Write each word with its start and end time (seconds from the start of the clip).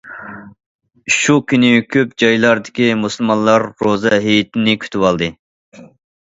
شۇ 1.15 1.35
كۈنى، 1.51 1.69
كۆپ 1.95 2.15
جايلاردىكى 2.23 2.87
مۇسۇلمانلار 3.03 3.67
روزا 3.89 4.19
ھېيتنى 4.25 4.75
كۈتۈۋالدى. 4.87 5.31